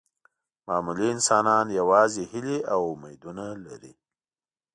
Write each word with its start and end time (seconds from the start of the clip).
معمولي 0.67 1.07
انسانان 1.15 1.65
یوازې 1.79 2.23
هیلې 2.31 2.59
او 2.73 2.81
امیدونه 2.93 3.45
لري. 3.65 3.93